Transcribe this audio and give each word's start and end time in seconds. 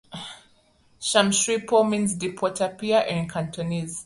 Sham 1.07 1.31
Shui 1.31 1.59
Po 1.61 1.83
means 1.83 2.15
"Deep 2.15 2.41
Water 2.41 2.69
Pier" 2.75 3.01
in 3.01 3.29
Cantonese. 3.29 3.99